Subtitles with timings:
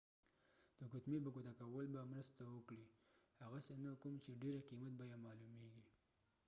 [0.79, 2.87] د ګوتمې په ګوته کول به مرسته وکړي
[3.43, 5.83] هغسې نه کوم چې ډیرې قیمت بیه معلومېږي